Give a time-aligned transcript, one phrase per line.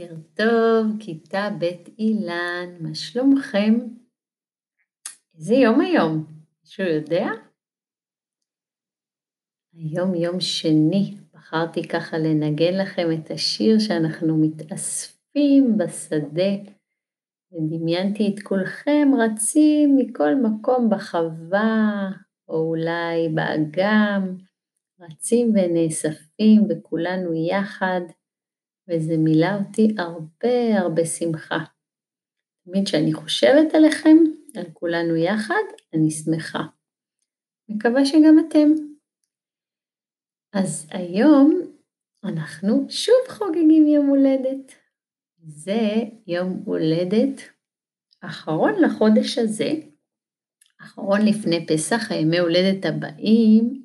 [0.00, 1.64] בוקר טוב, כיתה ב'
[1.98, 3.78] אילן, מה שלומכם?
[5.34, 6.26] איזה יום היום?
[6.62, 7.26] מישהו יודע?
[9.74, 16.52] היום יום שני, בחרתי ככה לנגן לכם את השיר שאנחנו מתאספים בשדה,
[17.52, 22.10] ודמיינתי את כולכם רצים מכל מקום בחווה,
[22.48, 24.36] או אולי באגם,
[25.00, 28.00] רצים ונאספים וכולנו יחד.
[28.88, 31.58] וזה מילא אותי הרבה הרבה שמחה.
[32.64, 34.16] תמיד כשאני חושבת עליכם,
[34.56, 36.62] על כולנו יחד, אני שמחה.
[37.68, 38.68] מקווה שגם אתם.
[40.52, 41.60] אז היום
[42.24, 44.74] אנחנו שוב חוגגים יום הולדת.
[45.38, 45.80] זה
[46.26, 47.40] יום הולדת
[48.20, 49.70] אחרון לחודש הזה,
[50.80, 53.79] אחרון לפני פסח, הימי הולדת הבאים,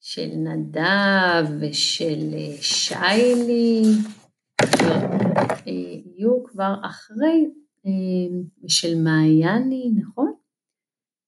[0.00, 3.82] של נדב ושל אה, שיילי,
[4.62, 5.22] אה,
[5.66, 7.46] יהיו כבר אחרי,
[7.86, 10.32] אה, ושל מעייני, נכון?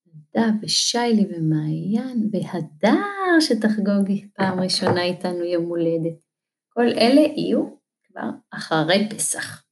[0.06, 6.18] נדב ושיילי ומעיין והדר שתחגוג פעם ראשונה איתנו יום הולדת.
[6.68, 7.64] כל אלה יהיו
[8.04, 9.64] כבר אחרי פסח.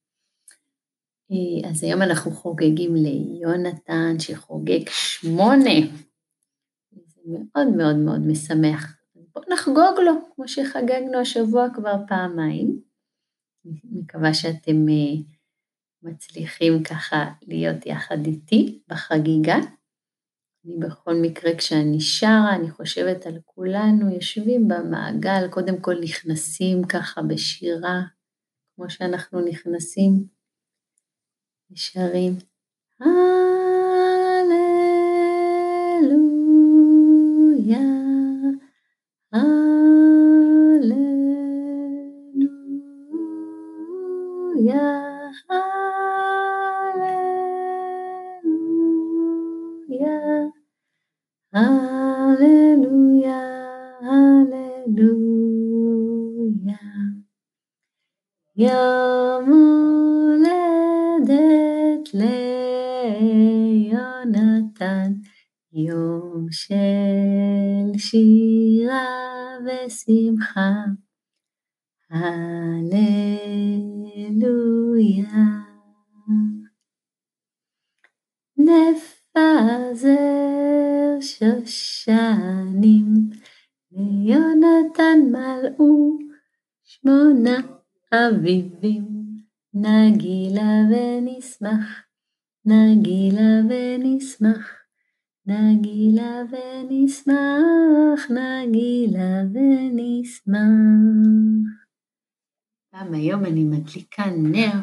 [1.70, 5.70] אז היום אנחנו חוגגים ליונתן שחוגג שמונה.
[7.26, 8.96] מאוד מאוד מאוד משמח.
[9.14, 12.80] בואו נחגוג לו, כמו שחגגנו השבוע כבר פעמיים.
[13.84, 15.22] מקווה שאתם אה,
[16.02, 19.56] מצליחים ככה להיות יחד איתי בחגיגה.
[20.64, 27.22] אני בכל מקרה כשאני שרה, אני חושבת על כולנו יושבים במעגל, קודם כל נכנסים ככה
[27.22, 28.00] בשירה,
[28.76, 30.12] כמו שאנחנו נכנסים,
[31.70, 32.32] ושרים.
[33.00, 33.35] הללויה,
[58.58, 59.52] יום
[60.18, 60.46] הולדת
[64.14, 65.12] ליונתן,
[65.72, 69.04] יום של שירה
[69.64, 70.72] ושמחה.
[72.10, 72.86] הללויה.
[78.56, 80.06] נפזר
[81.20, 83.06] שושנים,
[83.92, 86.18] ליונתן מלאו
[86.84, 87.75] שמונה
[88.16, 89.04] אביבים,
[89.74, 92.02] נגילה ונשמח,
[92.64, 94.72] נגילה ונשמח,
[95.46, 100.56] נגילה ונשמח, נגילה ונשמח.
[102.94, 104.80] גם היום אני מדליקה נר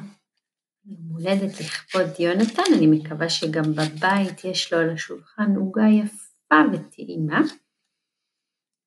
[0.86, 7.42] יום הולדת לכבוד יונתן, אני מקווה שגם בבית יש לו על השולחן עוגה יפה וטעימה.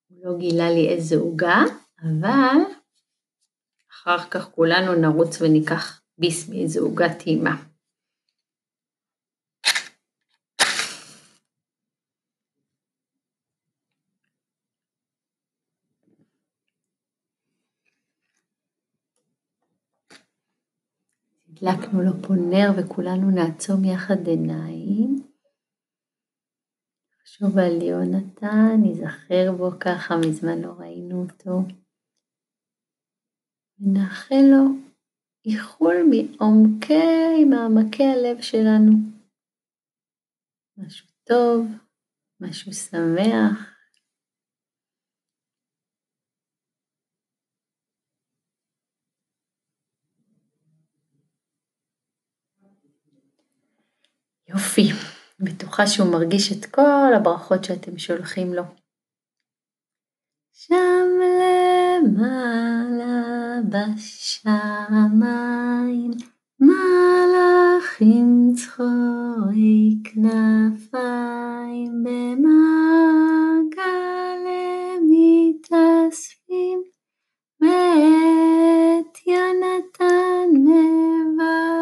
[0.08, 1.62] הוא לא גילה לי איזה עוגה,
[2.02, 2.56] אבל
[4.06, 7.56] אחר כך כולנו נרוץ וניקח ביס מאיזה עוגה טעימה.
[21.48, 25.16] הדלקנו לו פה נר וכולנו נעצום יחד עיניים.
[27.20, 31.85] נחשוב על יונתן, נזכר בו ככה, מזמן לא ראינו אותו.
[33.81, 34.64] ונאחל לו
[35.44, 38.92] איחול מעומקי מעמקי הלב שלנו.
[40.76, 41.66] משהו טוב,
[42.41, 43.76] משהו שמח.
[54.48, 54.89] יופי,
[55.41, 58.62] בטוחה שהוא מרגיש את כל הברכות שאתם שולחים לו.
[60.53, 61.06] שם
[61.41, 62.85] למעלה
[63.70, 64.91] בשמיים
[66.60, 73.16] מלאכים צחורי כנפיים במעגל
[75.10, 76.82] מתאספים
[77.60, 81.76] ואת יונתן מברכים.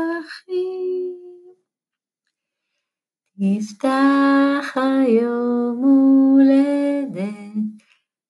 [3.38, 7.24] יפתח היום הולדת,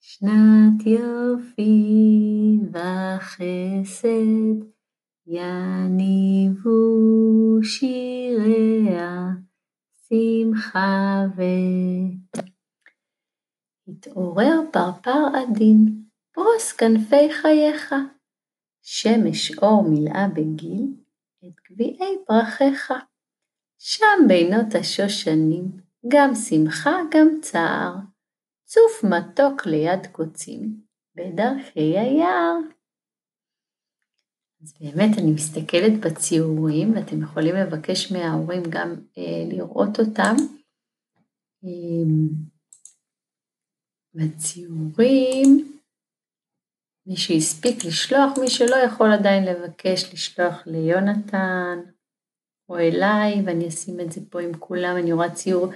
[0.00, 1.83] שנת יופי
[3.24, 4.66] וחסד,
[5.26, 6.70] יניבו
[7.62, 9.28] שיריה,
[10.08, 11.42] שמחה ו...
[13.88, 17.94] התעורר פרפר עדין, פרוס כנפי חייך,
[18.82, 20.94] שמש אור מילאה בגיל
[21.44, 22.92] את גביעי פרחיך.
[23.78, 25.64] שם בינות השושנים,
[26.08, 27.94] גם שמחה גם צער,
[28.64, 30.80] צוף מתוק ליד קוצים,
[31.16, 32.56] בדרכי היער.
[34.64, 40.34] אז באמת אני מסתכלת בציורים, ואתם יכולים לבקש מההורים גם אה, לראות אותם.
[41.64, 42.04] אה,
[44.14, 45.78] בציורים,
[47.06, 51.78] מי שהספיק לשלוח, מי שלא יכול עדיין לבקש לשלוח ליונתן
[52.68, 55.72] או אליי, ואני אשים את זה פה עם כולם, אני רואה ציור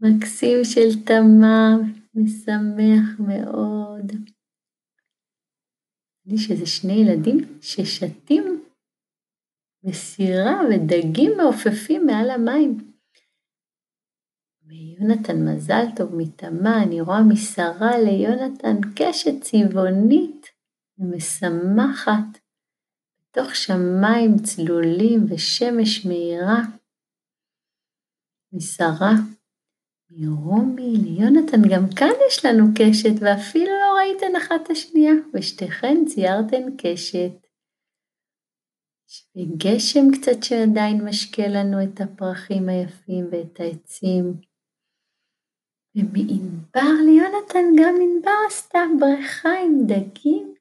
[0.00, 1.76] מקסים של תמר,
[2.14, 4.12] משמח מאוד.
[6.26, 8.64] לי שזה שני ילדים ששתים
[9.82, 12.92] בסירה ודגים מעופפים מעל המים.
[14.66, 20.46] ויונתן מזל טוב מתמה, אני רואה משרה ליונתן קשת צבעונית
[20.98, 22.38] ומשמחת,
[23.22, 26.62] בתוך שמיים צלולים ושמש מאירה.
[28.52, 29.12] משרה
[30.16, 37.46] מרומי ליונתן, גם כאן יש לנו קשת, ואפילו לא ראיתן אחת השנייה, ושתיכן ציירתן קשת.
[39.36, 44.34] וגשם קצת שעדיין משקה לנו את הפרחים היפים ואת העצים.
[45.96, 50.54] ומענבר ליונתן גם ענבר עשתה בריכה עם דגים,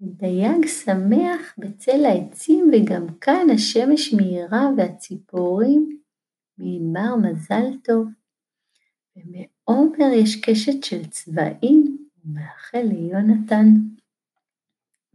[0.00, 6.00] דייג שמח בצל העצים, וגם כאן השמש מאירה והציפורים
[6.58, 8.06] מענבר מזל טוב.
[9.16, 13.66] ומעומר יש קשת של צבעים, ומאחל ליונתן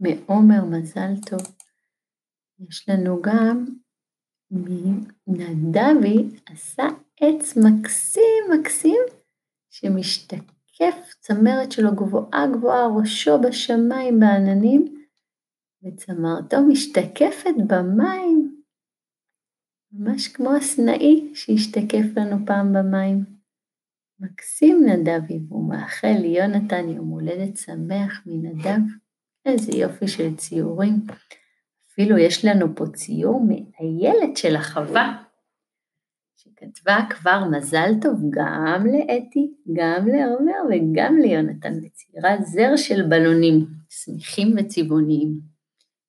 [0.00, 1.40] מעומר מזל טוב.
[2.68, 3.64] יש לנו גם
[5.26, 6.82] מנדבי עשה
[7.20, 9.00] עץ מקסים מקסים
[9.70, 15.06] שמשתקף, צמרת שלו גבוהה גבוהה, ראשו בשמיים בעננים,
[15.84, 18.62] וצמרתו משתקפת במים,
[19.92, 23.31] ממש כמו הסנאי שהשתקף לנו פעם במים.
[24.22, 28.80] מקסים נדבי, והוא מאחל ליונתן יום הולדת שמח מנדב.
[29.46, 31.06] איזה יופי של ציורים.
[31.92, 35.22] אפילו יש לנו פה ציור מאיילת של החווה,
[36.36, 44.54] שכתבה כבר מזל טוב גם לאתי, גם לעומר וגם ליונתן, וציירה זר של בלונים, שמחים
[44.56, 45.40] וצבעוניים,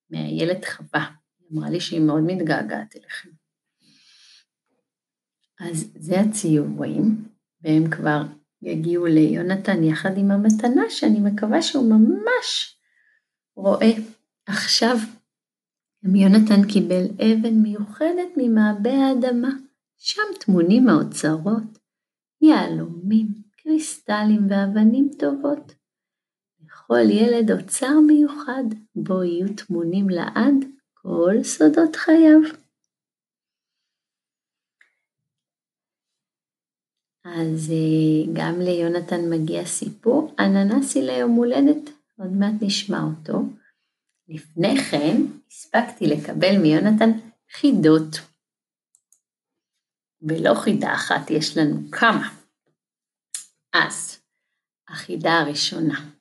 [0.10, 1.06] מאיילת חווה.
[1.54, 3.30] אמרה לי שהיא מאוד מתגעגעת אליכם.
[5.60, 7.33] אז זה הציורים,
[7.64, 8.22] והם כבר
[8.62, 12.78] יגיעו ליונתן יחד עם המתנה, שאני מקווה שהוא ממש
[13.56, 13.92] רואה
[14.46, 14.98] עכשיו.
[16.16, 19.50] יונתן קיבל אבן מיוחדת ממעבה האדמה,
[19.98, 21.80] שם טמונים האוצרות,
[22.42, 23.28] יהלומים,
[23.64, 25.76] קריסטלים ואבנים טובות.
[26.66, 28.64] לכל ילד אוצר מיוחד,
[28.96, 32.63] בו יהיו טמונים לעד כל סודות חייו.
[37.26, 43.40] אז אה, גם ליונתן מגיע סיפור, אננסי ליום הולדת, עוד מעט נשמע אותו.
[44.28, 45.18] לפני כן
[45.48, 47.10] הספקתי לקבל מיונתן
[47.52, 48.20] חידות.
[50.22, 52.30] ולא חידה אחת, יש לנו כמה.
[53.74, 54.20] אז,
[54.90, 56.12] החידה הראשונה,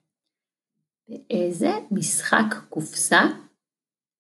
[1.08, 3.22] באיזה משחק קופסה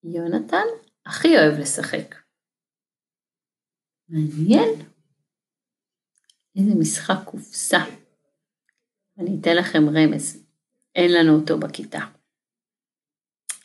[0.04, 0.66] יונתן
[1.06, 2.14] הכי אוהב לשחק?
[4.08, 4.91] מעניין.
[6.56, 7.78] איזה משחק קופסה.
[9.18, 10.46] אני אתן לכם רמז,
[10.94, 12.00] אין לנו אותו בכיתה.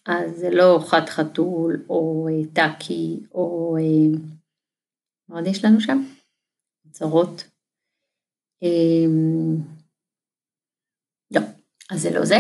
[0.06, 3.78] אז זה לא חד חתול או אה, טאקי או...
[3.78, 4.20] אה,
[5.30, 5.98] מה עוד יש לנו שם?
[6.92, 7.44] צרות.
[8.62, 9.56] אמ,
[11.32, 11.42] לא,
[11.92, 12.36] אז זה לא זה.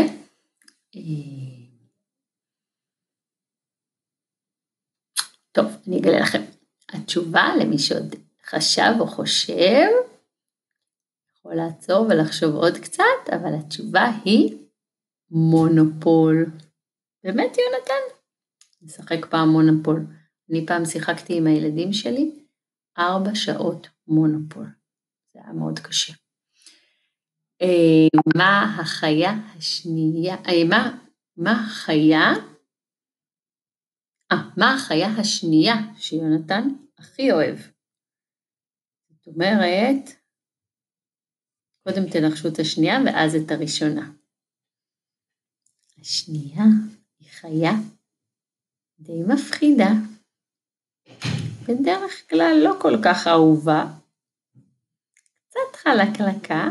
[0.95, 1.57] אה,
[5.51, 6.41] טוב, אני אגלה לכם.
[6.89, 9.87] התשובה למי שעוד חשב או חושב,
[11.47, 14.57] יכול לעצור ולחשוב עוד קצת, אבל התשובה היא
[15.31, 16.45] מונופול.
[17.23, 18.15] באמת, יונתן?
[18.81, 20.05] נשחק פעם מונופול.
[20.49, 22.31] אני פעם שיחקתי עם הילדים שלי
[22.97, 24.65] ארבע שעות מונופול.
[25.33, 26.13] זה היה מאוד קשה.
[27.61, 30.97] אה, מה החיה השנייה, אה, מה,
[31.37, 32.33] מה החיה,
[34.31, 36.63] אה, מה החיה השנייה שיונתן
[36.97, 37.57] הכי אוהב?
[39.09, 40.16] זאת אומרת,
[41.87, 44.11] קודם תנחשו את השנייה ואז את הראשונה.
[45.99, 46.63] השנייה
[47.19, 47.71] היא חיה
[48.99, 49.89] די מפחידה.
[51.63, 53.85] בדרך כלל לא כל כך אהובה,
[55.49, 56.69] קצת חלקלקה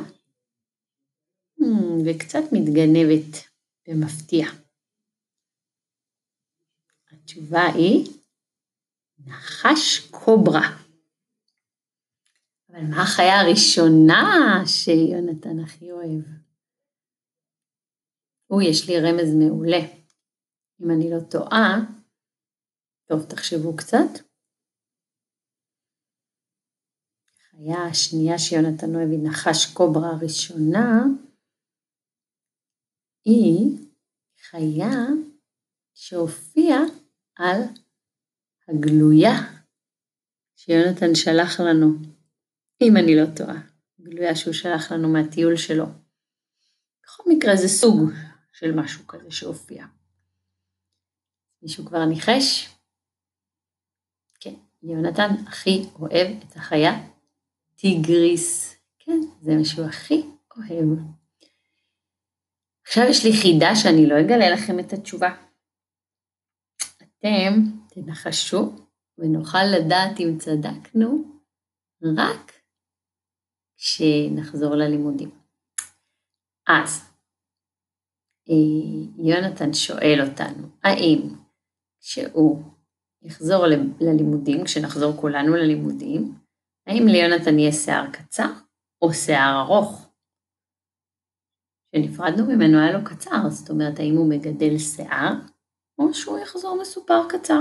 [1.61, 1.65] hmm,
[2.07, 3.49] וקצת מתגנבת
[3.89, 4.47] במפתיע.
[7.11, 8.11] התשובה היא
[9.19, 10.86] נחש קוברה.
[12.77, 16.25] אבל מה החיה הראשונה שיונתן הכי אוהב?
[18.47, 19.81] הוא, יש לי רמז מעולה.
[20.81, 21.77] אם אני לא טועה,
[23.09, 24.27] טוב, תחשבו קצת.
[27.31, 31.05] החיה השנייה שיונתן אוהב היא נחש קוברה הראשונה,
[33.25, 33.87] היא
[34.51, 34.97] חיה
[35.95, 36.81] שהופיעה
[37.37, 37.61] על
[38.69, 39.35] הגלויה
[40.57, 42.16] שיונתן שלח לנו,
[42.81, 43.61] אם אני לא טועה,
[44.01, 45.87] גלויה שהוא שלח לנו מהטיול שלו.
[47.03, 48.11] בכל מקרה זה סוג
[48.53, 49.87] של משהו כזה שהופיע.
[51.63, 52.69] מישהו כבר ניחש?
[54.41, 56.93] כן, יונתן הכי אוהב את החיה
[57.77, 58.77] טיגריס.
[58.99, 60.23] כן, זה מה שהוא הכי
[60.57, 60.99] אוהב.
[62.83, 65.35] עכשיו יש לי חידה שאני לא אגלה לכם את התשובה.
[66.97, 68.73] אתם תנחשו
[69.19, 71.41] ונוכל לדעת אם צדקנו
[72.17, 72.56] רק
[73.77, 75.31] כשנחזור ללימודים.
[76.67, 77.11] אז,
[78.49, 81.21] אה, יונתן שואל אותנו, האם
[82.01, 82.63] כשהוא
[83.23, 83.67] יחזור
[84.01, 86.35] ללימודים, כשנחזור כולנו ללימודים,
[86.87, 88.53] האם ליונתן יהיה שיער קצר
[89.03, 90.11] או שיער ארוך?
[91.89, 95.33] כשנפרדנו ממנו היה לו קצר, זאת אומרת, האם הוא מגדל שיער,
[95.99, 97.61] או שהוא יחזור מסופר קצר.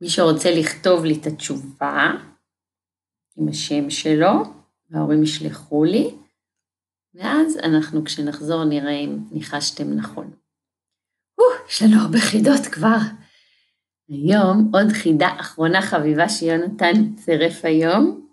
[0.00, 2.29] מי שרוצה לכתוב לי את התשובה
[3.36, 4.30] עם השם שלו,
[4.90, 6.14] וההורים ישלחו לי,
[7.14, 10.30] ואז אנחנו כשנחזור נראה אם ניחשתם נכון.
[11.68, 12.98] יש לנו הרבה חידות כבר.
[14.08, 18.30] היום עוד חידה אחרונה חביבה שיונתן צירף היום.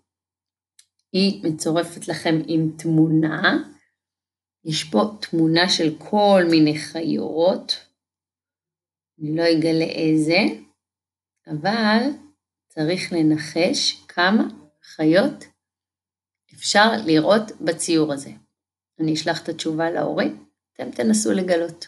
[1.11, 3.57] היא מצורפת לכם עם תמונה.
[4.65, 7.73] יש פה תמונה של כל מיני חיות.
[9.19, 10.39] אני לא אגלה איזה,
[11.47, 11.99] אבל
[12.67, 14.43] צריך לנחש כמה
[14.95, 15.43] חיות
[16.53, 18.31] אפשר לראות בציור הזה.
[18.99, 21.87] אני אשלח את התשובה להורים, אתם תנסו לגלות.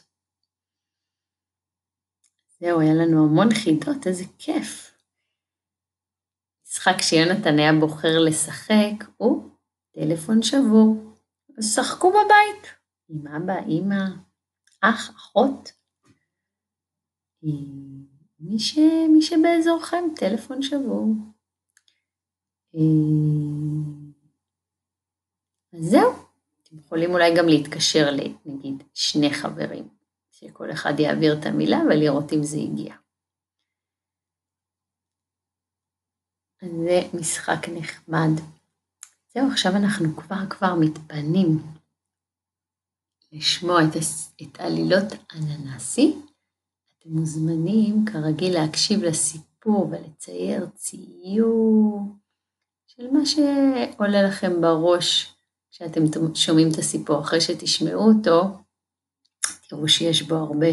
[2.59, 4.91] זהו, היה לנו המון חידות, איזה כיף.
[6.67, 9.49] משחק שיונתן היה בוחר לשחק הוא
[9.91, 11.15] טלפון שבור.
[11.61, 12.67] שחקו בבית,
[13.09, 14.03] עם אבא, אמא,
[14.81, 15.71] אח, אחות.
[18.39, 18.77] מי, ש...
[19.13, 21.05] מי שבאזורכם, טלפון שבור.
[25.73, 26.11] אז זהו,
[26.63, 29.99] אתם יכולים אולי גם להתקשר לנגיד שני חברים.
[30.39, 32.95] שכל אחד יעביר את המילה ולראות אם זה הגיע.
[36.61, 38.29] אז זה משחק נחמד.
[39.33, 41.63] זהו, עכשיו אנחנו כבר כבר מתפנים
[43.31, 43.95] לשמוע את,
[44.41, 46.15] את עלילות אננסי.
[46.99, 52.01] אתם מוזמנים כרגיל להקשיב לסיפור ולצייר ציור
[52.89, 55.35] של מה שעולה לכם בראש
[55.71, 56.01] כשאתם
[56.35, 57.21] שומעים את הסיפור.
[57.21, 58.43] אחרי שתשמעו אותו,
[59.69, 60.67] תראו שיש בו הרבה,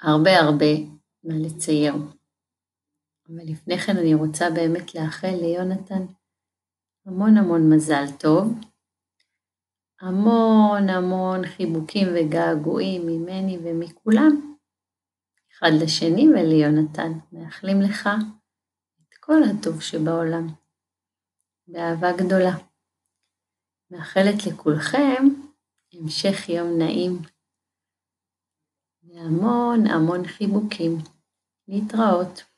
[0.00, 0.66] הרבה הרבה
[1.24, 1.94] מה לצייר.
[3.28, 6.06] אבל לפני כן אני רוצה באמת לאחל ליונתן
[7.06, 8.54] המון המון מזל טוב,
[10.00, 14.56] המון המון חיבוקים וגעגועים ממני ומכולם,
[15.52, 17.12] אחד לשני וליונתן.
[17.32, 18.08] מאחלים לך
[19.08, 20.61] את כל הטוב שבעולם,
[21.72, 22.56] באהבה גדולה.
[23.90, 25.22] מאחלת לכולכם
[25.94, 27.12] המשך יום נעים.
[29.02, 30.98] והמון המון חיבוקים.
[31.68, 32.51] להתראות.